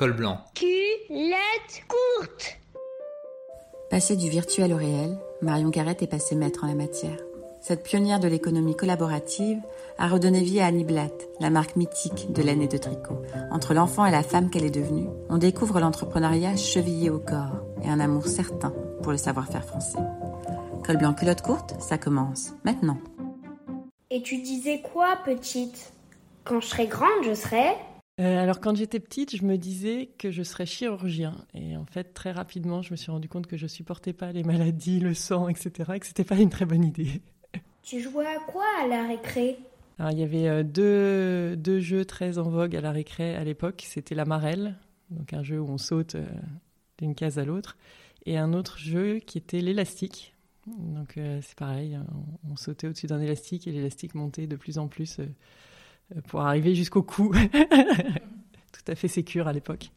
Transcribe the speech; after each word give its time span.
Col 0.00 0.14
blanc. 0.14 0.38
Culotte 0.54 1.82
courte. 1.86 2.58
Passée 3.90 4.16
du 4.16 4.30
virtuel 4.30 4.72
au 4.72 4.78
réel, 4.78 5.18
Marion 5.42 5.70
Carrette 5.70 6.00
est 6.00 6.06
passée 6.06 6.36
maître 6.36 6.64
en 6.64 6.68
la 6.68 6.74
matière. 6.74 7.18
Cette 7.60 7.82
pionnière 7.82 8.18
de 8.18 8.26
l'économie 8.26 8.74
collaborative 8.74 9.60
a 9.98 10.08
redonné 10.08 10.40
vie 10.40 10.58
à 10.58 10.64
Annie 10.64 10.86
Blatt, 10.86 11.28
la 11.38 11.50
marque 11.50 11.76
mythique 11.76 12.32
de 12.32 12.40
laine 12.40 12.62
et 12.62 12.66
de 12.66 12.78
tricot. 12.78 13.20
Entre 13.50 13.74
l'enfant 13.74 14.06
et 14.06 14.10
la 14.10 14.22
femme 14.22 14.48
qu'elle 14.48 14.64
est 14.64 14.70
devenue, 14.70 15.10
on 15.28 15.36
découvre 15.36 15.80
l'entrepreneuriat 15.80 16.56
chevillé 16.56 17.10
au 17.10 17.18
corps 17.18 17.60
et 17.84 17.88
un 17.90 18.00
amour 18.00 18.26
certain 18.26 18.72
pour 19.02 19.12
le 19.12 19.18
savoir-faire 19.18 19.66
français. 19.66 19.98
Col 20.82 20.96
blanc 20.96 21.12
culotte 21.12 21.42
courte, 21.42 21.74
ça 21.78 21.98
commence 21.98 22.54
maintenant. 22.64 22.96
Et 24.08 24.22
tu 24.22 24.40
disais 24.40 24.80
quoi, 24.80 25.18
petite? 25.26 25.92
Quand 26.44 26.58
je 26.60 26.68
serai 26.68 26.86
grande, 26.86 27.22
je 27.22 27.34
serai 27.34 27.74
Euh, 28.20 28.42
alors 28.42 28.60
quand 28.60 28.76
j'étais 28.76 29.00
petite, 29.00 29.34
je 29.34 29.44
me 29.44 29.56
disais 29.56 30.10
que 30.18 30.30
je 30.30 30.42
serais 30.42 30.66
chirurgien. 30.66 31.34
Et 31.54 31.76
en 31.76 31.86
fait, 31.86 32.12
très 32.12 32.32
rapidement, 32.32 32.82
je 32.82 32.90
me 32.90 32.96
suis 32.96 33.10
rendu 33.10 33.28
compte 33.28 33.46
que 33.46 33.56
je 33.56 33.66
supportais 33.66 34.12
pas 34.12 34.30
les 34.32 34.42
maladies, 34.42 35.00
le 35.00 35.14
sang, 35.14 35.48
etc. 35.48 35.92
Et 35.94 36.00
que 36.00 36.06
c'était 36.06 36.24
pas 36.24 36.36
une 36.36 36.50
très 36.50 36.66
bonne 36.66 36.84
idée. 36.84 37.22
Tu 37.82 37.98
jouais 38.00 38.26
à 38.26 38.38
quoi 38.46 38.66
à 38.82 38.86
la 38.86 39.06
récré? 39.08 39.58
Alors 39.98 40.12
il 40.12 40.18
y 40.18 40.22
avait 40.22 40.48
euh, 40.48 40.62
deux, 40.62 41.56
deux 41.56 41.80
jeux 41.80 42.04
très 42.04 42.36
en 42.36 42.42
vogue 42.42 42.76
à 42.76 42.82
la 42.82 42.92
récré 42.92 43.34
à 43.34 43.42
l'époque. 43.42 43.84
C'était 43.86 44.14
la 44.14 44.26
marelle, 44.26 44.76
donc 45.10 45.32
un 45.32 45.42
jeu 45.42 45.58
où 45.58 45.66
on 45.66 45.78
saute 45.78 46.14
euh, 46.14 46.26
d'une 46.98 47.14
case 47.14 47.38
à 47.38 47.44
l'autre, 47.44 47.78
et 48.26 48.36
un 48.36 48.52
autre 48.52 48.78
jeu 48.78 49.18
qui 49.18 49.38
était 49.38 49.62
l'élastique. 49.62 50.36
Donc 50.66 51.14
c'est 51.16 51.54
pareil, 51.56 51.98
on, 52.44 52.52
on 52.52 52.56
sautait 52.56 52.86
au-dessus 52.86 53.06
d'un 53.06 53.20
élastique 53.20 53.66
et 53.66 53.72
l'élastique 53.72 54.14
montait 54.14 54.46
de 54.46 54.56
plus 54.56 54.78
en 54.78 54.86
plus 54.86 55.18
pour 56.28 56.40
arriver 56.40 56.74
jusqu'au 56.74 57.02
cou. 57.02 57.32
Tout 58.72 58.92
à 58.92 58.94
fait 58.94 59.08
sécure 59.08 59.46
à 59.48 59.52
l'époque. 59.52 59.90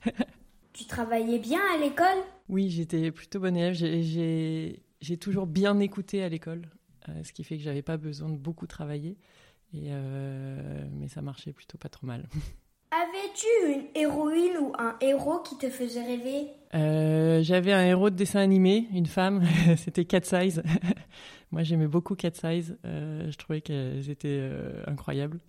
Tu 0.73 0.85
travaillais 0.85 1.39
bien 1.39 1.61
à 1.75 1.77
l'école? 1.77 2.17
Oui, 2.49 2.69
j'étais 2.69 3.11
plutôt 3.11 3.39
bonne 3.39 3.55
élève. 3.57 3.73
J'ai- 3.75 5.17
toujours 5.19 5.45
bien 5.47 5.79
écouté 5.79 6.23
à 6.23 6.29
l'école, 6.29 6.63
euh, 7.09 7.23
ce 7.23 7.31
qui 7.33 7.43
fait 7.43 7.57
que 7.57 7.63
j'avais 7.63 7.81
pas 7.81 7.97
besoin 7.97 8.29
de 8.29 8.38
beaucoup 8.38 8.67
travailler. 8.67 9.17
Et 9.73 9.88
euh, 9.89 10.85
mais 10.91 11.07
ça 11.07 11.21
marchait 11.21 11.53
plutôt 11.53 11.77
pas 11.77 11.89
trop 11.89 12.07
mal. 12.07 12.27
Avais-tu 12.91 13.73
une 13.73 13.85
héroïne 13.95 14.57
ou 14.59 14.71
un 14.77 14.95
héros 15.01 15.39
qui 15.39 15.57
te 15.57 15.69
faisait 15.69 16.03
rêver? 16.03 16.47
Euh, 16.75 17.41
J'avais 17.41 17.73
un 17.73 17.83
héros 17.83 18.09
de 18.11 18.16
dessin 18.16 18.39
animé, 18.39 18.88
une 18.93 19.07
femme, 19.07 19.43
c'était 19.77 20.05
Cat 20.05 20.21
Size. 20.23 20.61
Moi 21.51 21.63
j'aimais 21.63 21.88
beaucoup 21.88 22.16
Cat 22.16 22.33
Size, 22.33 22.77
je 22.83 23.35
trouvais 23.38 23.61
qu'elles 23.61 24.09
étaient 24.11 24.47
incroyables. 24.88 25.39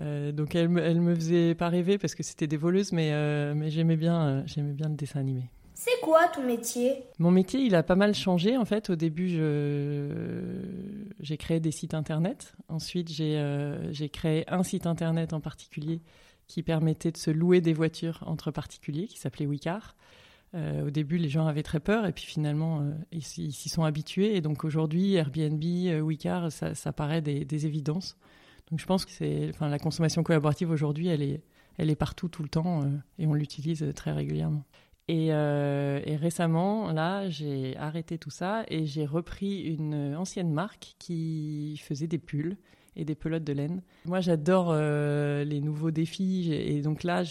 Euh, 0.00 0.32
donc 0.32 0.54
elle 0.54 0.76
elle 0.78 1.00
me 1.00 1.14
faisait 1.14 1.54
pas 1.54 1.68
rêver 1.68 1.98
parce 1.98 2.14
que 2.14 2.22
c'était 2.22 2.46
des 2.46 2.56
voleuses, 2.56 2.92
mais, 2.92 3.10
euh, 3.12 3.54
mais 3.54 3.70
j'aimais 3.70 3.96
bien, 3.96 4.26
euh, 4.26 4.42
j'aimais 4.46 4.72
bien 4.72 4.88
le 4.88 4.96
dessin 4.96 5.20
animé. 5.20 5.50
C'est 5.74 6.00
quoi 6.02 6.28
ton 6.28 6.44
métier? 6.44 7.04
Mon 7.18 7.30
métier, 7.30 7.60
il 7.60 7.74
a 7.74 7.82
pas 7.82 7.96
mal 7.96 8.14
changé 8.14 8.56
en 8.56 8.64
fait. 8.64 8.90
Au 8.90 8.96
début, 8.96 9.28
j'ai 11.20 11.36
créé 11.36 11.60
des 11.60 11.72
sites 11.72 11.94
internet. 11.94 12.54
Ensuite, 12.68 13.10
j'ai 13.10 14.08
créé 14.12 14.44
un 14.48 14.62
site 14.62 14.86
internet 14.86 15.32
en 15.32 15.40
particulier 15.40 16.00
qui 16.46 16.62
permettait 16.62 17.10
de 17.10 17.16
se 17.16 17.30
louer 17.30 17.60
des 17.60 17.72
voitures 17.72 18.22
entre 18.26 18.50
particuliers, 18.50 19.08
qui 19.08 19.18
s'appelait 19.18 19.46
Wicar. 19.46 19.96
Au 20.54 20.90
début, 20.90 21.18
les 21.18 21.28
gens 21.28 21.48
avaient 21.48 21.64
très 21.64 21.80
peur 21.80 22.06
et 22.06 22.12
puis 22.12 22.24
finalement, 22.24 22.88
ils 23.10 23.24
s'y 23.24 23.68
sont 23.68 23.82
habitués. 23.82 24.36
Et 24.36 24.40
donc 24.40 24.64
aujourd'hui, 24.64 25.14
Airbnb, 25.14 25.62
Wicar, 26.02 26.52
ça, 26.52 26.74
ça 26.76 26.92
paraît 26.92 27.20
des, 27.20 27.44
des 27.44 27.66
évidences. 27.66 28.16
Donc 28.70 28.80
je 28.80 28.86
pense 28.86 29.04
que 29.04 29.12
c'est, 29.12 29.50
enfin, 29.50 29.68
la 29.68 29.78
consommation 29.78 30.22
collaborative 30.22 30.70
aujourd'hui, 30.70 31.08
elle 31.08 31.22
est, 31.22 31.42
elle 31.76 31.90
est 31.90 31.96
partout 31.96 32.28
tout 32.28 32.42
le 32.42 32.48
temps 32.48 32.82
euh, 32.82 32.88
et 33.18 33.26
on 33.26 33.34
l'utilise 33.34 33.84
très 33.94 34.12
régulièrement. 34.12 34.64
Et, 35.06 35.28
euh, 35.30 36.00
et 36.04 36.16
récemment, 36.16 36.90
là, 36.90 37.28
j'ai 37.28 37.76
arrêté 37.76 38.16
tout 38.16 38.30
ça 38.30 38.64
et 38.68 38.86
j'ai 38.86 39.04
repris 39.04 39.60
une 39.60 40.14
ancienne 40.16 40.50
marque 40.50 40.94
qui 40.98 41.78
faisait 41.84 42.06
des 42.06 42.18
pulls 42.18 42.56
et 42.96 43.04
des 43.04 43.14
pelotes 43.14 43.44
de 43.44 43.52
laine. 43.52 43.82
Moi, 44.04 44.20
j'adore 44.20 44.68
euh, 44.70 45.44
les 45.44 45.60
nouveaux 45.60 45.90
défis 45.90 46.52
et 46.52 46.80
donc 46.80 47.02
là, 47.02 47.22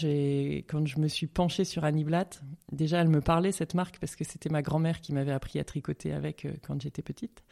quand 0.68 0.86
je 0.86 0.98
me 0.98 1.08
suis 1.08 1.26
penchée 1.26 1.64
sur 1.64 1.84
Annie 1.84 2.04
Blatt, 2.04 2.42
déjà, 2.72 3.00
elle 3.00 3.08
me 3.08 3.20
parlait 3.20 3.52
cette 3.52 3.74
marque 3.74 3.98
parce 3.98 4.16
que 4.16 4.24
c'était 4.24 4.50
ma 4.50 4.62
grand-mère 4.62 5.00
qui 5.00 5.12
m'avait 5.12 5.32
appris 5.32 5.58
à 5.58 5.64
tricoter 5.64 6.12
avec 6.12 6.44
euh, 6.44 6.52
quand 6.66 6.80
j'étais 6.80 7.02
petite. 7.02 7.42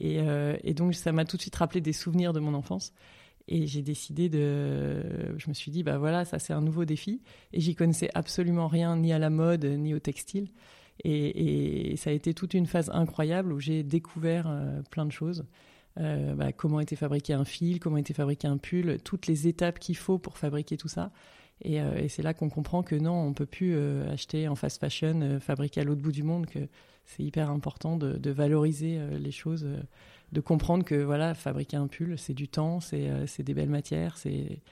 Et, 0.00 0.20
euh, 0.20 0.56
et 0.62 0.74
donc, 0.74 0.94
ça 0.94 1.12
m'a 1.12 1.24
tout 1.24 1.36
de 1.36 1.42
suite 1.42 1.56
rappelé 1.56 1.80
des 1.80 1.92
souvenirs 1.92 2.32
de 2.32 2.40
mon 2.40 2.54
enfance. 2.54 2.92
Et 3.46 3.66
j'ai 3.66 3.82
décidé 3.82 4.28
de. 4.28 5.36
Je 5.36 5.48
me 5.48 5.54
suis 5.54 5.70
dit, 5.70 5.82
bah 5.82 5.98
voilà, 5.98 6.24
ça 6.24 6.38
c'est 6.38 6.54
un 6.54 6.62
nouveau 6.62 6.84
défi. 6.84 7.20
Et 7.52 7.60
j'y 7.60 7.74
connaissais 7.74 8.08
absolument 8.14 8.68
rien, 8.68 8.96
ni 8.96 9.12
à 9.12 9.18
la 9.18 9.30
mode, 9.30 9.64
ni 9.64 9.92
au 9.94 9.98
textile. 9.98 10.48
Et, 11.02 11.92
et 11.92 11.96
ça 11.96 12.10
a 12.10 12.12
été 12.12 12.34
toute 12.34 12.54
une 12.54 12.66
phase 12.66 12.90
incroyable 12.90 13.52
où 13.52 13.60
j'ai 13.60 13.82
découvert 13.82 14.46
euh, 14.48 14.80
plein 14.90 15.04
de 15.04 15.12
choses. 15.12 15.44
Euh, 16.00 16.34
bah, 16.34 16.52
comment 16.52 16.80
était 16.80 16.96
fabriqué 16.96 17.34
un 17.34 17.44
fil, 17.44 17.80
comment 17.80 17.96
était 17.96 18.14
fabriqué 18.14 18.48
un 18.48 18.56
pull, 18.56 18.98
toutes 19.04 19.26
les 19.26 19.46
étapes 19.46 19.78
qu'il 19.78 19.96
faut 19.96 20.18
pour 20.18 20.38
fabriquer 20.38 20.76
tout 20.76 20.88
ça. 20.88 21.12
Et, 21.62 21.80
euh, 21.80 21.96
et 21.96 22.08
c'est 22.08 22.22
là 22.22 22.34
qu'on 22.34 22.50
comprend 22.50 22.82
que 22.82 22.94
non, 22.94 23.14
on 23.14 23.32
peut 23.32 23.46
plus 23.46 23.74
euh, 23.74 24.12
acheter 24.12 24.48
en 24.48 24.54
fast 24.54 24.80
fashion, 24.80 25.20
euh, 25.22 25.40
fabriqué 25.40 25.80
à 25.80 25.84
l'autre 25.84 26.02
bout 26.02 26.12
du 26.12 26.22
monde, 26.22 26.46
que 26.46 26.60
c'est 27.04 27.22
hyper 27.22 27.50
important 27.50 27.96
de, 27.96 28.30
valoriser 28.30 28.98
les 29.18 29.30
choses, 29.30 29.66
de 30.32 30.40
comprendre 30.40 30.86
que 30.86 30.94
voilà, 30.94 31.34
fabriquer 31.34 31.76
un 31.76 31.86
pull, 31.86 32.16
c'est 32.16 32.32
du 32.32 32.48
temps, 32.48 32.80
c'est 32.80 33.42
des 33.42 33.52
belles 33.52 33.68
matières, 33.68 34.16
et, 34.24 34.62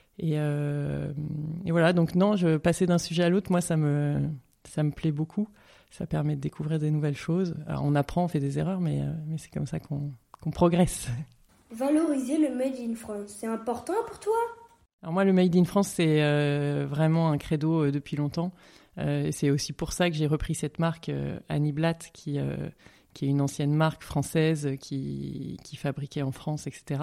voilà. 1.66 1.92
Donc 1.92 2.14
non, 2.14 2.36
je 2.36 2.56
passer 2.56 2.86
d'un 2.86 2.96
sujet 2.96 3.24
à 3.24 3.28
l'autre, 3.28 3.52
moi 3.52 3.60
ça 3.60 3.76
me 3.76 4.30
ça 4.64 4.82
me 4.82 4.92
plaît 4.92 5.12
beaucoup. 5.12 5.46
Ça 5.90 6.06
permet 6.06 6.34
de 6.36 6.40
découvrir 6.40 6.78
des 6.78 6.90
nouvelles 6.90 7.18
choses. 7.18 7.54
Alors, 7.66 7.82
on 7.84 7.94
apprend, 7.94 8.24
on 8.24 8.28
fait 8.28 8.40
des 8.40 8.58
erreurs, 8.58 8.80
mais 8.80 9.02
mais 9.26 9.36
c'est 9.36 9.52
comme 9.52 9.66
ça 9.66 9.78
qu'on 9.78 10.10
qu'on 10.40 10.50
progresse. 10.50 11.08
Valoriser 11.70 12.38
le 12.38 12.56
Made 12.56 12.78
in 12.80 12.94
France, 12.94 13.36
c'est 13.38 13.46
important 13.46 13.92
pour 14.06 14.20
toi? 14.20 14.32
Alors 15.02 15.12
moi, 15.12 15.24
le 15.24 15.32
Made 15.32 15.56
in 15.56 15.64
France, 15.64 15.88
c'est 15.88 16.22
euh, 16.22 16.86
vraiment 16.88 17.30
un 17.30 17.38
credo 17.38 17.84
euh, 17.86 17.90
depuis 17.90 18.16
longtemps. 18.16 18.52
Euh, 18.98 19.30
c'est 19.32 19.50
aussi 19.50 19.72
pour 19.72 19.92
ça 19.92 20.08
que 20.08 20.16
j'ai 20.16 20.28
repris 20.28 20.54
cette 20.54 20.78
marque 20.78 21.10
Annie 21.48 21.72
Blatt, 21.72 22.10
qui, 22.12 22.38
est 22.38 23.26
une 23.26 23.40
ancienne 23.40 23.74
marque 23.74 24.04
française 24.04 24.76
qui, 24.80 25.58
fabriquait 25.76 26.22
en 26.22 26.30
France, 26.30 26.68
etc. 26.68 27.02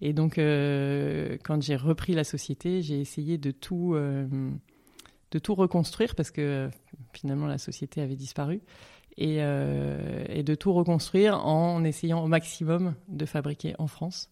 Et 0.00 0.12
donc, 0.12 0.34
quand 0.36 1.62
j'ai 1.62 1.76
repris 1.76 2.14
la 2.14 2.24
société, 2.24 2.82
j'ai 2.82 3.00
essayé 3.00 3.38
de 3.38 3.50
tout, 3.52 3.94
de 3.94 5.38
tout 5.38 5.54
reconstruire 5.54 6.14
parce 6.14 6.30
que 6.30 6.70
finalement, 7.12 7.46
la 7.46 7.58
société 7.58 8.00
avait 8.00 8.16
disparu. 8.16 8.62
Et 9.18 9.36
de 9.38 10.54
tout 10.54 10.72
reconstruire 10.72 11.44
en 11.44 11.84
essayant 11.84 12.24
au 12.24 12.26
maximum 12.26 12.94
de 13.08 13.26
fabriquer 13.26 13.74
en 13.78 13.86
France. 13.86 14.30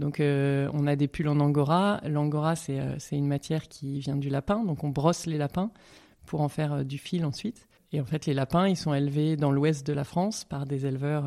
Donc, 0.00 0.18
euh, 0.18 0.70
on 0.72 0.86
a 0.86 0.96
des 0.96 1.08
pulls 1.08 1.28
en 1.28 1.38
angora. 1.40 2.00
L'angora, 2.08 2.56
c'est 2.56 2.80
euh, 2.80 2.98
c'est 2.98 3.16
une 3.16 3.26
matière 3.26 3.68
qui 3.68 4.00
vient 4.00 4.16
du 4.16 4.30
lapin. 4.30 4.64
Donc, 4.64 4.82
on 4.82 4.88
brosse 4.88 5.26
les 5.26 5.36
lapins 5.36 5.70
pour 6.24 6.40
en 6.40 6.48
faire 6.48 6.72
euh, 6.72 6.84
du 6.84 6.96
fil 6.96 7.26
ensuite. 7.26 7.68
Et 7.92 8.00
en 8.00 8.06
fait, 8.06 8.24
les 8.24 8.32
lapins, 8.32 8.66
ils 8.66 8.78
sont 8.78 8.94
élevés 8.94 9.36
dans 9.36 9.52
l'ouest 9.52 9.86
de 9.86 9.92
la 9.92 10.04
France 10.04 10.44
par 10.44 10.64
des 10.64 10.86
éleveurs 10.86 11.26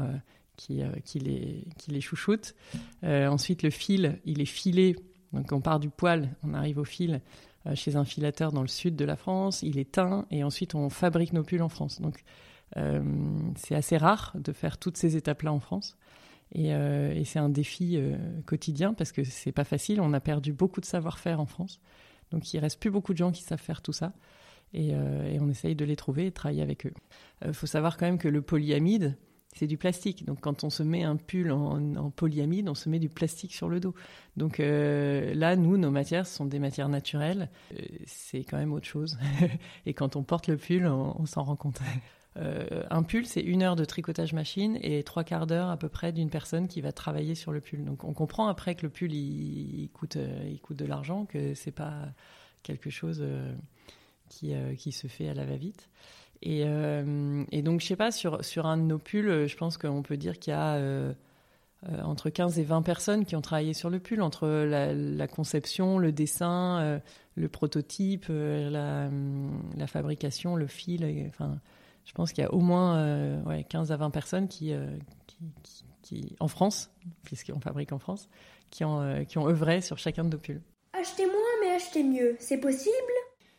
qui, 0.56 0.82
les, 1.20 1.68
qui 1.78 1.92
les 1.92 2.00
chouchoutent. 2.00 2.56
Ensuite, 3.04 3.64
le 3.64 3.70
fil, 3.70 4.22
il 4.24 4.40
est 4.40 4.46
filé. 4.46 4.96
Donc, 5.34 5.52
on 5.52 5.60
part 5.60 5.82
du 5.82 5.90
poil, 5.90 6.30
on 6.42 6.54
arrive 6.54 6.78
au 6.78 6.86
fil 6.86 7.20
chez 7.74 7.98
un 7.98 8.06
filateur 8.06 8.54
dans 8.54 8.62
le 8.62 8.70
sud 8.70 8.96
de 8.96 9.04
la 9.04 9.18
France. 9.18 9.62
Il 9.62 9.78
est 9.78 9.92
teint 9.92 10.26
et 10.32 10.46
ensuite, 10.46 10.74
on 10.74 10.90
fabrique 10.90 11.34
nos 11.34 11.44
pulls 11.44 11.62
en 11.62 11.68
France. 11.68 12.00
Donc, 12.00 12.24
c'est 13.58 13.76
assez 13.76 13.98
rare 13.98 14.32
de 14.36 14.54
faire 14.54 14.78
toutes 14.78 14.96
ces 14.96 15.18
étapes-là 15.18 15.52
en 15.52 15.60
France. 15.60 15.98
Et, 16.54 16.74
euh, 16.74 17.14
et 17.14 17.26
c'est 17.26 17.40
un 17.40 17.50
défi 17.50 17.98
euh, 17.98 18.16
quotidien 18.46 18.94
parce 18.94 19.12
que 19.12 19.24
c'est 19.24 19.52
pas 19.52 19.64
facile. 19.64 20.00
On 20.00 20.14
a 20.14 20.20
perdu 20.20 20.54
beaucoup 20.54 20.82
de 20.82 20.86
savoir-faire 20.86 21.40
en 21.40 21.46
France. 21.46 21.80
Donc 22.32 22.54
il 22.54 22.60
reste 22.60 22.80
plus 22.80 22.92
beaucoup 22.92 23.14
de 23.14 23.18
gens 23.18 23.32
qui 23.32 23.42
savent 23.42 23.60
faire 23.60 23.82
tout 23.82 23.94
ça. 23.94 24.14
Et, 24.74 24.92
euh, 24.94 25.38
on 25.42 25.50
essaye 25.50 25.76
de 25.76 25.86
les 25.86 25.96
trouver 25.96 26.28
et 26.28 26.30
de 26.30 26.36
travailler 26.36 26.62
avec 26.62 26.86
eux. 26.86 26.94
Il 27.46 27.54
faut 27.54 27.68
savoir 27.68 27.98
quand 27.98 28.06
même 28.06 28.18
que 28.18 28.28
le 28.28 28.42
polyamide, 28.42 29.18
c'est 29.56 29.68
du 29.68 29.78
plastique. 29.78 30.26
Donc 30.26 30.42
quand 30.42 30.64
on 30.64 30.70
se 30.70 30.84
met 30.84 31.04
un 31.04 31.16
pull 31.16 31.52
en, 31.52 32.10
polyamide, 32.12 32.70
on 32.70 32.76
se 32.76 32.90
met 32.90 33.00
du 33.00 33.10
plastique 33.10 33.54
sur 33.54 33.70
le 33.70 33.80
dos. 33.80 33.94
Donc 34.36 34.58
là, 34.58 35.56
nous, 35.56 35.78
nos 35.78 35.92
matières 35.92 36.26
sont 36.26 36.46
des 36.46 36.58
matières 36.58 36.90
naturelles. 36.90 37.50
C'est 38.08 38.44
quand 38.44 38.58
même 38.58 38.74
autre 38.74 38.88
chose. 38.88 39.20
et 39.86 39.94
quand 39.94 40.16
on 40.16 40.24
porte 40.24 40.48
le 40.48 40.58
pull, 40.58 40.88
on 40.88 41.26
s'en 41.28 41.44
rend 41.44 41.56
compte. 41.56 41.82
Euh, 42.38 42.84
un 42.90 43.04
pull, 43.04 43.26
c'est 43.26 43.42
une 43.42 43.62
heure 43.62 43.76
de 43.76 43.86
tricotage 43.86 44.34
machine 44.34 44.80
et 44.82 45.04
trois 45.04 45.24
quarts 45.24 45.46
d'heure 45.46 45.70
à 45.70 45.78
peu 45.78 45.90
près 45.90 46.12
d'une 46.12 46.30
personne 46.30 46.68
qui 46.68 46.82
va 46.82 46.92
travailler 46.92 47.36
sur 47.36 47.52
le 47.52 47.62
pull. 47.62 47.84
Donc 47.84 48.04
on 48.04 48.14
comprend 48.14 48.48
après 48.48 48.76
que 48.76 48.84
le 48.84 48.90
pull 48.90 49.14
il, 49.14 49.90
coûte, 49.94 50.16
euh, 50.16 50.50
il 50.50 50.60
coûte 50.60 50.78
de 50.78 50.86
l'argent, 50.86 51.26
que 51.26 51.54
c'est 51.54 51.72
pas 51.72 52.08
quelque 52.64 52.90
chose 52.90 53.20
euh, 53.22 53.54
qui, 54.30 54.92
se 54.92 55.08
fait 55.08 55.30
à 55.30 55.34
la 55.34 55.46
va-vite. 55.46 55.90
Et, 56.42 56.66
donc 57.62 57.80
je 57.80 57.86
sais 57.86 57.96
pas 57.96 58.12
sur 58.12 58.66
un 58.66 58.78
de 58.78 58.84
nos 58.84 58.98
pulls, 58.98 59.48
je 59.48 59.56
pense 59.56 59.78
qu'on 59.78 60.02
peut 60.02 60.18
dire 60.18 60.40
qu'il 60.40 60.52
y 60.52 60.56
a 60.56 61.14
entre 62.02 62.30
15 62.30 62.60
et 62.60 62.64
20 62.64 62.82
personnes 62.82 63.26
qui 63.26 63.36
ont 63.36 63.42
travaillé 63.42 63.74
sur 63.74 63.90
le 63.90 64.00
pull, 64.00 64.22
entre 64.22 64.48
la, 64.48 65.28
conception, 65.28 66.00
le 66.00 66.12
dessin, 66.12 67.00
le 67.36 67.48
prototype, 67.48 68.26
la, 68.28 69.10
la, 69.78 69.88
fabrication, 69.88 70.58
le 70.58 70.68
fil. 70.68 71.06
enfin, 71.30 71.60
je 72.06 72.12
pense 72.14 72.32
qu'il 72.34 72.44
y 72.44 72.48
a 72.48 72.54
au 72.54 72.60
moins 72.60 73.42
ouais, 73.44 73.64
15 73.64 73.92
à 73.92 73.98
20 73.98 74.10
personnes 74.10 74.48
qui, 74.48 74.74
qui, 75.28 75.38
qui, 76.02 76.36
en 76.40 76.48
France, 76.48 76.92
puisqu'on 77.24 77.60
fabrique 77.60 77.92
en 77.92 78.00
France, 78.00 78.30
qui 78.70 78.84
ont, 78.84 79.26
qui 79.26 79.38
ont 79.38 79.48
œuvré 79.48 79.82
sur 79.82 79.98
chacun 79.98 80.24
de 80.24 80.30
nos 80.30 80.38
pulls. 80.38 80.62
Achetez 80.94 81.26
moins, 81.26 81.36
mais 81.62 81.72
achetez 81.72 82.04
mieux, 82.04 82.36
c'est 82.40 82.60
possible? 82.60 82.94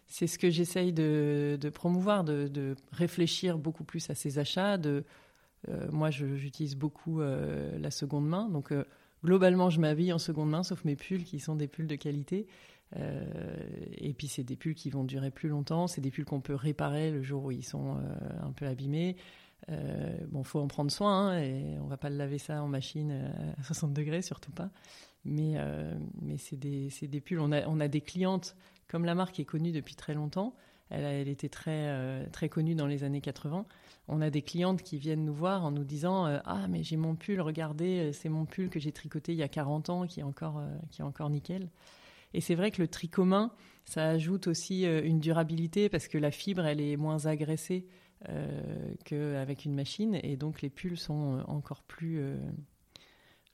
C'est 0.07 0.27
ce 0.29 0.39
que 0.39 0.51
j'essaye 0.51 0.93
de, 0.93 1.59
promouvoir, 1.75 2.23
de, 2.23 2.77
réfléchir 2.93 3.59
beaucoup 3.59 3.85
plus 3.85 4.09
à 4.11 4.15
ces 4.15 4.39
achats. 4.39 4.79
De, 4.79 5.05
euh, 5.69 5.89
moi, 5.91 6.11
j'utilise 6.11 6.77
beaucoup 6.77 7.21
euh, 7.21 7.77
la 7.79 7.91
seconde 7.91 8.29
main. 8.29 8.49
Donc, 8.49 8.71
euh, 8.71 8.85
globalement, 9.25 9.71
je 9.71 9.81
m'habille 9.81 10.13
en 10.13 10.19
seconde 10.19 10.51
main, 10.51 10.63
sauf 10.63 10.85
mes 10.85 10.95
pulls 10.95 11.25
qui 11.25 11.41
sont 11.41 11.57
des 11.57 11.67
pulls 11.67 11.89
de 11.89 11.97
qualité. 11.97 12.47
Et 12.97 14.15
puis, 14.15 14.29
c'est 14.29 14.45
des 14.45 14.57
pulls 14.57 14.75
qui 14.75 14.91
vont 14.91 15.05
durer 15.05 15.31
plus 15.31 15.49
longtemps. 15.49 15.87
C'est 15.87 16.01
des 16.01 16.11
pulls 16.11 16.25
qu'on 16.25 16.41
peut 16.41 16.55
réparer 16.55 17.11
le 17.11 17.23
jour 17.23 17.45
où 17.45 17.51
ils 17.51 17.65
sont 17.65 17.97
un 18.43 18.53
peu 18.53 18.67
abîmés. 18.67 19.17
bon, 20.29 20.45
faut 20.45 20.61
en 20.61 20.69
prendre 20.69 20.91
soin 20.91 21.31
hein, 21.31 21.39
et 21.39 21.79
on 21.81 21.87
va 21.87 21.97
pas 21.97 22.11
le 22.11 22.17
laver 22.17 22.39
ça 22.39 22.63
en 22.63 22.69
machine 22.69 23.33
à 23.59 23.63
60 23.65 23.93
degrés, 23.93 24.23
surtout 24.23 24.53
pas. 24.53 24.71
Mais, 25.25 25.57
mais 26.23 26.37
c'est 26.37 26.57
des, 26.57 26.89
des, 27.03 27.21
pulls. 27.21 27.41
On 27.41 27.51
a, 27.51 27.67
on 27.67 27.81
a 27.81 27.89
des 27.89 28.01
clientes 28.01 28.57
comme 28.89 29.05
la 29.05 29.15
marque 29.15 29.41
est 29.41 29.45
connue 29.45 29.73
depuis 29.73 29.97
très 29.97 30.15
longtemps, 30.15 30.55
elle, 30.91 31.05
elle 31.05 31.29
était 31.29 31.49
très, 31.49 31.89
euh, 31.89 32.27
très 32.31 32.49
connue 32.49 32.75
dans 32.75 32.87
les 32.87 33.05
années 33.05 33.21
80. 33.21 33.67
On 34.07 34.21
a 34.21 34.31
des 34.31 34.43
clientes 34.43 34.83
qui 34.83 34.99
viennent 34.99 35.25
nous 35.25 35.35
voir 35.35 35.65
en 35.65 35.71
nous 35.71 35.85
disant 35.85 36.27
euh, 36.27 36.39
Ah, 36.45 36.69
mais 36.69 36.83
j'ai 36.83 36.97
mon 36.97 37.17
pull, 37.17 37.41
regardez, 37.41 38.11
euh, 38.11 38.13
c'est 38.13 38.29
mon 38.29 38.45
pull 38.45 38.69
que 38.69 38.79
j'ai 38.79 38.93
tricoté 38.93 39.33
il 39.33 39.39
y 39.39 39.43
a 39.43 39.49
40 39.49 39.91
ans 39.91 40.07
qui 40.07 40.21
est 40.21 40.25
encore, 40.25 40.63
qui 40.91 41.01
est 41.01 41.05
encore 41.05 41.31
nickel. 41.31 41.71
Et 42.35 42.41
c'est 42.41 42.55
vrai 42.55 42.71
que 42.71 42.83
le 42.83 42.89
tricot 42.89 43.25
main, 43.25 43.53
ça 43.85 44.07
ajoute 44.09 44.47
aussi 44.47 44.85
une 44.85 45.21
durabilité 45.21 45.89
parce 45.89 46.09
que 46.09 46.19
la 46.19 46.31
fibre, 46.31 46.67
elle 46.67 46.81
est 46.81 46.97
moins 46.97 47.27
agressée 47.27 47.87
qu'avec 49.05 49.65
une 49.65 49.75
machine. 49.75 50.19
Et 50.23 50.37
donc 50.37 50.61
les 50.63 50.71
pulls 50.71 50.99
sont 50.99 51.45
encore 51.47 51.83
plus. 51.83 52.21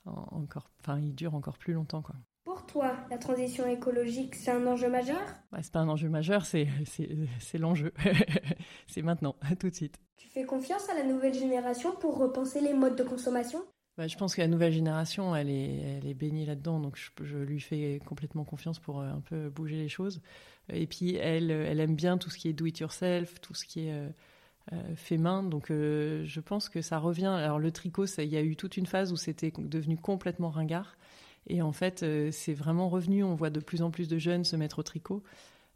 encore, 0.05 0.69
enfin, 0.81 0.99
ils 0.99 1.15
durent 1.15 1.35
encore 1.35 1.57
plus 1.57 1.73
longtemps. 1.73 2.01
Quoi. 2.01 2.15
Pour 2.43 2.65
toi, 2.65 2.95
la 3.11 3.19
transition 3.19 3.67
écologique, 3.67 4.33
c'est 4.35 4.49
un 4.49 4.65
enjeu 4.65 4.89
majeur? 4.89 5.21
Bah, 5.51 5.59
C'est 5.61 5.71
pas 5.71 5.79
un 5.79 5.89
enjeu 5.89 6.09
majeur, 6.09 6.45
c'est, 6.45 6.67
l'enjeu. 7.53 7.93
c'est 8.87 9.03
maintenant, 9.03 9.35
tout 9.59 9.69
de 9.69 9.75
suite. 9.75 9.99
Tu 10.17 10.27
fais 10.27 10.43
confiance 10.43 10.89
à 10.89 10.95
la 10.95 11.03
nouvelle 11.03 11.35
génération 11.35 11.95
pour 11.95 12.17
repenser 12.17 12.59
les 12.59 12.73
modes 12.73 12.95
de 12.95 13.03
consommation? 13.03 13.63
Bah, 14.01 14.07
Je 14.07 14.17
pense 14.17 14.33
que 14.33 14.41
la 14.41 14.47
nouvelle 14.47 14.73
génération, 14.73 15.35
elle 15.35 15.51
est, 15.51 15.75
elle 15.75 16.07
est 16.07 16.15
baignée 16.15 16.43
là-dedans, 16.43 16.79
donc 16.79 16.97
je, 17.21 17.37
lui 17.37 17.59
fais 17.59 17.99
complètement 18.03 18.43
confiance 18.43 18.79
pour 18.79 18.99
euh, 18.99 19.11
un 19.11 19.19
peu 19.19 19.49
bouger 19.49 19.75
les 19.75 19.89
choses. 19.89 20.21
Et 20.73 20.87
puis, 20.87 21.17
elle, 21.17 21.51
elle 21.51 21.79
aime 21.79 21.95
bien 21.95 22.17
tout 22.17 22.31
ce 22.31 22.39
qui 22.39 22.49
est 22.49 22.53
do-it-yourself, 22.53 23.39
tout 23.41 23.53
ce 23.53 23.65
qui 23.65 23.87
est... 23.87 23.93
Euh, 23.93 24.09
euh, 24.73 24.95
fait 24.95 25.17
main. 25.17 25.41
Donc 25.41 25.69
je 25.69 26.39
pense 26.39 26.69
que 26.69 26.83
ça 26.83 26.99
revient. 26.99 27.25
Alors 27.25 27.57
le 27.57 27.71
tricot, 27.71 28.05
il 28.05 28.25
y 28.25 28.37
a 28.37 28.43
eu 28.43 28.55
toute 28.55 28.77
une 28.77 28.85
phase 28.85 29.11
où 29.11 29.17
c'était 29.17 29.51
devenu 29.57 29.97
complètement 29.97 30.51
ringard. 30.51 30.97
Et 31.47 31.63
en 31.63 31.71
fait, 31.71 32.05
c'est 32.31 32.53
vraiment 32.53 32.87
revenu. 32.87 33.23
On 33.23 33.33
voit 33.33 33.49
de 33.49 33.59
plus 33.59 33.81
en 33.81 33.89
plus 33.89 34.07
de 34.07 34.19
jeunes 34.19 34.43
se 34.43 34.55
mettre 34.55 34.77
au 34.77 34.83
tricot. 34.83 35.23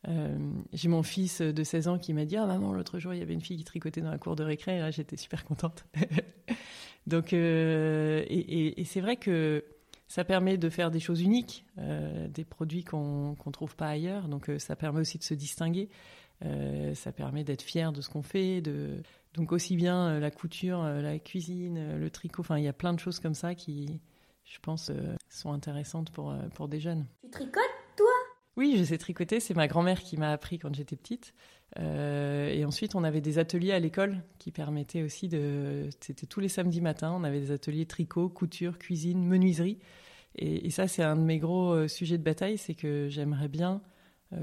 Euh, 0.07 0.37
j'ai 0.73 0.87
mon 0.87 1.03
fils 1.03 1.41
de 1.41 1.63
16 1.63 1.87
ans 1.87 1.97
qui 1.97 2.13
m'a 2.13 2.25
dit 2.25 2.37
Ah, 2.37 2.45
maman, 2.45 2.73
l'autre 2.73 2.99
jour, 2.99 3.13
il 3.13 3.19
y 3.19 3.21
avait 3.21 3.33
une 3.33 3.41
fille 3.41 3.57
qui 3.57 3.63
tricotait 3.63 4.01
dans 4.01 4.11
la 4.11 4.17
cour 4.17 4.35
de 4.35 4.43
récré. 4.43 4.77
Et 4.77 4.79
là, 4.79 4.91
j'étais 4.91 5.17
super 5.17 5.45
contente. 5.45 5.85
Donc, 7.07 7.33
euh, 7.33 8.23
et, 8.27 8.83
c'est 8.85 9.01
vrai 9.01 9.15
que 9.15 9.63
ça 10.07 10.23
permet 10.23 10.57
de 10.57 10.69
faire 10.69 10.91
des 10.91 10.99
choses 10.99 11.21
uniques, 11.21 11.65
des 11.77 12.45
produits 12.45 12.83
qu'on 12.83 13.35
ne 13.45 13.51
trouve 13.51 13.75
pas 13.75 13.87
ailleurs. 13.87 14.27
Donc, 14.27 14.49
ça 14.59 14.75
permet 14.75 15.01
aussi 15.01 15.17
de 15.17 15.23
se 15.23 15.33
distinguer. 15.33 15.89
ça 16.93 17.11
permet 17.11 17.43
d'être 17.43 17.61
fier 17.61 17.91
de 17.91 18.01
ce 18.01 18.09
qu'on 18.09 18.21
fait. 18.21 18.61
De... 18.61 19.01
Donc, 19.33 19.51
aussi 19.51 19.75
bien 19.75 20.19
la 20.19 20.31
couture, 20.31 20.83
la 20.83 21.19
cuisine, 21.19 21.97
le 21.97 22.09
tricot. 22.09 22.41
Enfin, 22.41 22.57
il 22.57 22.63
y 22.63 22.67
a 22.67 22.73
plein 22.73 22.93
de 22.93 22.99
choses 22.99 23.19
comme 23.19 23.35
ça 23.35 23.55
qui, 23.55 23.99
je 24.45 24.59
pense, 24.59 24.89
euh, 24.89 25.15
sont 25.29 25.51
intéressantes 25.51 26.11
pour, 26.11 26.31
euh, 26.31 26.47
pour 26.53 26.67
des 26.67 26.79
jeunes. 26.79 27.05
Tu 27.23 27.29
tricotes, 27.29 27.63
Oui, 28.57 28.75
je 28.77 28.83
sais 28.83 28.97
tricoter. 28.97 29.39
C'est 29.39 29.53
ma 29.53 29.67
grand-mère 29.67 30.01
qui 30.01 30.17
m'a 30.17 30.31
appris 30.31 30.59
quand 30.59 30.73
j'étais 30.73 30.95
petite. 30.95 31.33
Euh, 31.79 32.49
et 32.49 32.63
ensuite, 32.63 32.95
on 32.95 33.03
avait 33.03 33.21
des 33.21 33.37
ateliers 33.37 33.73
à 33.73 33.79
l'école 33.79 34.23
qui 34.39 34.51
permettaient 34.51 35.03
aussi 35.03 35.27
de. 35.27 35.89
C'était 35.99 36.25
tous 36.25 36.39
les 36.39 36.47
samedis 36.47 36.81
matins. 36.81 37.13
On 37.15 37.23
avait 37.23 37.41
des 37.41 37.51
ateliers 37.51 37.85
tricot, 37.85 38.29
couture, 38.29 38.77
cuisine, 38.77 39.25
menuiserie. 39.25 39.79
Et, 40.37 40.69
ça, 40.69 40.87
c'est 40.87 41.03
un 41.03 41.15
de 41.15 41.21
mes 41.21 41.39
gros 41.39 41.87
sujets 41.87 42.17
de 42.17 42.23
bataille. 42.23 42.57
C'est 42.57 42.75
que 42.75 43.07
j'aimerais 43.09 43.47
bien 43.47 43.81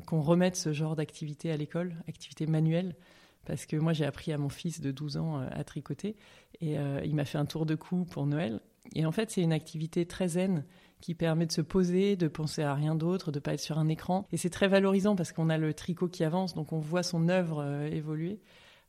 qu'on 0.06 0.23
remette 0.23 0.56
ce 0.56 0.73
genre 0.73 0.97
d'activité 0.97 1.50
à 1.50 1.56
l'école, 1.56 1.97
activité 2.08 2.47
manuelle. 2.47 2.97
Parce 3.44 3.67
que 3.67 3.76
moi, 3.76 3.93
j'ai 3.93 4.06
appris 4.06 4.32
à 4.32 4.38
mon 4.38 4.49
fils 4.49 4.81
de 4.81 4.91
12 4.91 5.19
ans 5.19 5.38
à 5.38 5.65
tricoter. 5.65 6.17
Et 6.62 6.76
il 7.05 7.15
m'a 7.15 7.26
fait 7.26 7.37
un 7.37 7.44
tour 7.44 7.67
de 7.67 7.75
cou 7.75 8.06
pour 8.06 8.26
Noël. 8.26 8.61
Et 8.94 9.05
en 9.05 9.12
fait, 9.12 9.31
c'est 9.31 9.43
une 9.43 9.53
activité 9.53 10.06
très 10.06 10.29
zen 10.29 10.65
qui 11.03 11.15
permet 11.15 11.47
de 11.47 11.53
se 11.53 11.61
poser, 11.61 12.17
de 12.17 12.29
penser 12.29 12.63
à 12.63 12.75
rien 12.75 12.95
d'autre, 12.95 13.33
de 13.33 13.41
pas 13.41 13.53
être 13.53 13.61
sur 13.61 13.79
un 13.79 13.89
écran. 13.89 14.27
Et 14.33 14.37
c'est 14.37 14.51
très 14.51 14.69
valorisant 14.69 15.17
parce 15.17 15.33
qu'on 15.33 15.51
a 15.51 15.59
le 15.59 15.75
tricot 15.75 16.09
qui 16.09 16.23
avance, 16.25 16.55
donc 16.55 16.73
on 16.73 16.79
voit 16.79 17.03
son 17.03 17.29
œuvre 17.29 17.61
euh, 17.61 17.91
évoluer. 17.91 18.41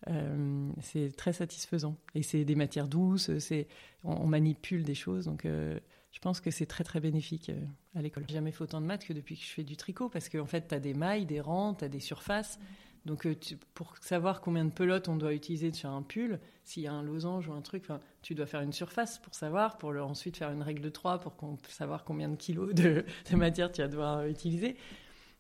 Euh, 0.10 0.70
c'est 0.80 1.16
très 1.18 1.34
satisfaisant. 1.34 1.98
Et 2.14 2.22
c'est 2.22 2.46
des 2.46 2.56
matières 2.56 2.88
douces, 2.88 3.36
c'est 3.40 3.68
on, 4.04 4.28
manipule 4.28 4.84
des 4.84 4.94
choses, 4.94 5.26
donc 5.26 5.46
euh, 5.46 5.80
je 6.12 6.20
pense 6.20 6.40
que 6.40 6.52
c'est 6.52 6.68
très 6.68 6.84
très 6.84 7.00
bénéfique 7.00 7.52
à 7.96 8.02
l'école. 8.02 8.26
Jamais 8.30 8.52
fait 8.52 8.62
autant 8.62 8.80
de 8.80 8.86
maths 8.86 9.06
que 9.06 9.14
depuis 9.14 9.36
que 9.36 9.44
je 9.44 9.50
fais 9.50 9.64
du 9.64 9.76
tricot 9.76 10.08
parce 10.08 10.30
qu'en 10.30 10.46
fait, 10.46 10.68
tu 10.68 10.76
as 10.76 10.80
des 10.80 10.94
mailles, 10.94 11.26
des 11.26 11.42
rangs, 11.42 11.74
tu 11.74 11.84
as 11.84 11.90
des 11.90 12.00
surfaces. 12.00 12.60
Donc, 13.06 13.26
euh, 13.26 13.36
pour 13.74 13.98
savoir 13.98 14.40
combien 14.40 14.64
de 14.64 14.72
pelotes 14.72 15.10
on 15.10 15.18
doit 15.18 15.34
utiliser 15.34 15.72
sur 15.74 15.90
un 15.90 16.02
pull, 16.02 16.40
s'il 16.64 16.84
y 16.84 16.88
a 16.88 16.94
un 16.94 17.04
losange 17.04 17.50
ou 17.50 17.54
un 17.54 17.62
truc, 17.62 17.86
tu 18.22 18.34
dois 18.34 18.46
faire 18.46 18.62
une 18.62 18.72
surface 18.72 19.20
pour 19.20 19.36
savoir, 19.36 19.78
pour 19.78 19.92
ensuite 19.92 20.38
faire 20.38 20.52
une 20.52 20.62
règle 20.62 20.82
de 20.82 20.90
3 20.90 21.20
pour 21.20 21.58
savoir 21.68 22.06
combien 22.06 22.30
de 22.30 22.36
kilos 22.36 22.74
de, 22.74 23.04
matière 23.34 23.72
tu 23.72 23.82
vas 23.82 23.90
devoir 23.90 24.26
utiliser. 24.26 24.78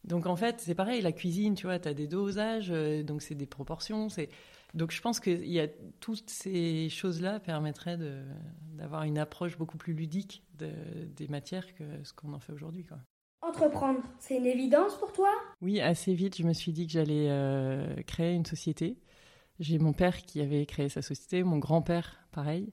Donc, 0.04 0.26
en 0.26 0.36
fait, 0.36 0.60
c'est 0.60 0.76
pareil, 0.76 1.02
la 1.02 1.14
cuisine, 1.14 1.56
tu 1.56 1.66
vois, 1.66 1.80
tu 1.80 1.88
as 1.88 1.94
des 1.94 2.08
dosages, 2.08 2.72
euh, 2.72 3.04
donc 3.04 3.22
c'est 3.22 3.36
des 3.36 3.46
proportions. 3.46 4.10
Donc, 4.74 4.92
je 4.92 5.02
pense 5.02 5.22
que 5.22 5.30
y 5.30 5.62
a, 5.62 5.68
toutes 6.02 6.30
ces 6.30 6.90
choses-là 6.90 7.40
permettraient 7.40 7.98
d'avoir 8.74 9.04
une 9.04 9.18
approche 9.18 9.58
beaucoup 9.58 9.78
plus 9.78 9.94
ludique 9.94 10.44
des 10.58 11.28
matières 11.30 11.74
que 11.76 11.84
ce 12.04 12.12
qu'on 12.12 12.34
en 12.34 12.40
fait 12.40 12.52
aujourd'hui. 12.52 12.86
Entreprendre, 13.46 14.00
c'est 14.20 14.38
une 14.38 14.46
évidence 14.46 14.96
pour 14.96 15.12
toi? 15.12 15.30
Oui, 15.62 15.82
assez 15.82 16.14
vite, 16.14 16.38
je 16.38 16.44
me 16.44 16.54
suis 16.54 16.72
dit 16.72 16.88
que 16.88 16.94
j'allais 16.94 17.28
euh, 17.30 17.94
créer 18.08 18.34
une 18.34 18.46
société. 18.46 18.96
J'ai 19.60 19.80
mon 19.80 19.92
père 19.92 20.22
qui 20.22 20.40
avait 20.40 20.66
créé 20.66 20.88
sa 20.88 21.02
société, 21.02 21.44
mon 21.44 21.58
grand-père 21.58 22.26
pareil. 22.32 22.72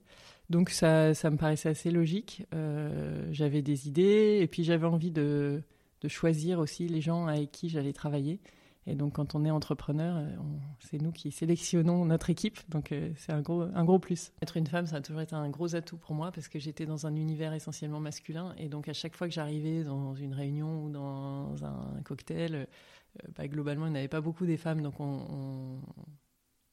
Donc 0.49 0.71
ça, 0.71 1.13
ça 1.13 1.31
me 1.31 1.37
paraissait 1.37 1.71
assez 1.71 1.91
logique. 1.91 2.47
Euh, 2.55 3.27
j'avais 3.33 3.63
des 3.63 3.89
idées 3.89 4.39
et 4.41 4.47
puis 4.47 4.63
j'avais 4.63 4.87
envie 4.87 5.11
de, 5.11 5.61
de, 6.03 6.09
choisir 6.09 6.61
aussi 6.61 6.87
les 6.87 7.01
gens 7.01 7.27
avec 7.27 7.51
qui 7.51 7.69
j'allais 7.69 7.93
travailler. 7.93 8.39
Et 8.87 8.95
donc, 8.95 9.15
quand 9.15 9.35
on 9.35 9.45
est 9.45 9.51
entrepreneur, 9.51 10.17
euh, 10.17 10.29
c'est 10.79 11.01
nous 11.01 11.13
qui 11.13 11.31
sélectionnons 11.31 12.05
notre 12.07 12.31
équipe. 12.31 12.59
Donc, 12.71 12.93
euh, 12.93 13.13
c'est 13.17 13.33
un 13.33 13.43
gros, 13.43 13.63
un 13.63 13.85
gros 13.85 13.99
plus. 13.99 14.33
Être 14.43 14.57
une 14.57 14.67
femme, 14.67 14.87
ça 14.87 14.97
a 14.97 15.01
toujours 15.01 15.21
été 15.21 15.35
un 15.35 15.51
gros 15.51 15.75
atout 15.75 15.99
pour 15.99 16.15
moi 16.15 16.33
parce 16.33 16.49
que 16.49 16.59
j'étais 16.59 16.87
dans 16.87 17.07
un 17.07 17.15
univers 17.15 17.53
essentiellement 17.53 18.01
masculin. 18.01 18.55
Et 18.57 18.69
donc, 18.69 18.89
à 18.89 18.95
chaque 18.95 19.15
fois 19.15 19.29
que 19.29 19.35
j'arrivais 19.35 19.85
dans 19.85 20.15
une 20.15 20.33
réunion 20.33 20.85
ou 20.85 20.91
dans 20.91 21.63
un 21.63 22.01
cocktail, 22.05 22.55
euh, 22.55 22.65
bah, 23.37 23.49
globalement, 23.49 23.87
il 23.87 23.93
n'y 23.93 23.99
avait 23.99 24.09
pas 24.09 24.23
beaucoup 24.23 24.47
des 24.47 24.57
femmes. 24.57 24.81
Donc, 24.81 24.99
on, 24.99 25.83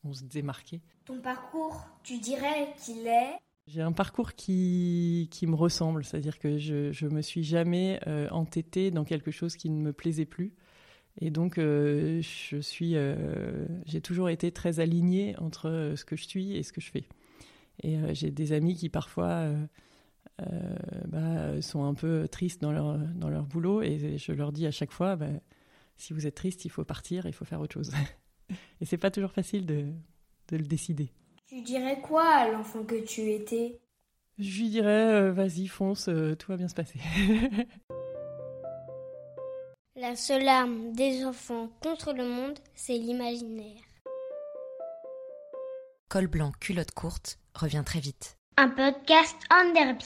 on, 0.05 0.13
se 0.13 0.23
démarquait. 0.23 0.79
Ton 1.03 1.19
parcours, 1.19 1.85
tu 2.03 2.17
dirais 2.19 2.73
qu'il 2.81 3.05
est? 3.05 3.37
J'ai 3.67 3.81
un 3.81 3.91
parcours 3.91 4.33
qui, 4.33 5.27
qui 5.29 5.45
me 5.45 5.55
ressemble, 5.55 6.05
c'est-à-dire 6.05 6.39
que 6.39 6.57
je 6.57 7.05
ne 7.05 7.11
me 7.11 7.21
suis 7.21 7.43
jamais 7.43 7.99
entêtée 8.31 8.91
dans 8.91 9.03
quelque 9.03 9.29
chose 9.29 9.57
qui 9.57 9.69
ne 9.69 9.81
me 9.81 9.91
plaisait 9.91 10.25
plus. 10.25 10.53
Et 11.19 11.31
donc, 11.31 11.57
euh, 11.57 12.21
je 12.21 12.57
suis, 12.57 12.95
euh, 12.95 13.65
j'ai 13.86 14.01
toujours 14.01 14.29
été 14.29 14.51
très 14.51 14.79
alignée 14.79 15.36
entre 15.39 15.69
euh, 15.69 15.95
ce 15.95 16.05
que 16.05 16.15
je 16.15 16.27
suis 16.27 16.55
et 16.55 16.63
ce 16.63 16.71
que 16.71 16.81
je 16.81 16.91
fais. 16.91 17.05
Et 17.83 17.97
j'ai 18.15 18.31
des 18.31 18.53
amis 18.53 18.74
qui 18.74 18.89
parfois 18.89 19.51
bah, 21.07 21.62
sont 21.62 21.83
un 21.83 21.93
peu 21.93 22.27
tristes 22.27 22.59
dans 22.59 22.71
leur, 22.71 22.97
dans 22.97 23.29
leur 23.29 23.45
boulot 23.45 23.83
et 23.83 24.17
je 24.17 24.31
leur 24.31 24.51
dis 24.51 24.65
à 24.65 24.71
chaque 24.71 24.91
fois, 24.91 25.15
bah, 25.15 25.29
si 25.95 26.12
vous 26.12 26.25
êtes 26.25 26.33
triste, 26.33 26.65
il 26.65 26.69
faut 26.69 26.83
partir, 26.83 27.27
il 27.27 27.33
faut 27.33 27.45
faire 27.45 27.62
autre 27.62 27.75
chose. 27.75 27.91
et 28.81 28.86
c'est 28.86 28.97
pas 28.97 29.12
toujours 29.12 29.31
facile 29.31 29.67
de, 29.67 29.86
de, 30.47 30.57
le 30.57 30.63
décider. 30.63 31.12
Tu 31.47 31.62
dirais 31.62 32.01
quoi 32.01 32.27
à 32.27 32.50
l'enfant 32.50 32.83
que 32.83 33.05
tu 33.05 33.29
étais? 33.29 33.79
Je 34.39 34.62
lui 34.62 34.69
dirais, 34.69 35.29
vas-y, 35.29 35.67
fonce, 35.67 36.05
tout 36.39 36.51
va 36.51 36.57
bien 36.57 36.67
se 36.67 36.75
passer. 36.75 36.97
La 39.99 40.15
seule 40.15 40.47
arme 40.47 40.91
des 40.91 41.25
enfants 41.25 41.69
contre 41.81 42.13
le 42.13 42.23
monde, 42.23 42.59
c'est 42.75 42.99
l'imaginaire. 42.99 43.81
Col 46.07 46.27
blanc, 46.27 46.51
culotte 46.59 46.91
courte 46.91 47.39
revient 47.55 47.81
très 47.83 47.99
vite. 47.99 48.37
Un 48.57 48.69
podcast 48.69 49.35
en 49.49 49.73
derby. 49.73 50.05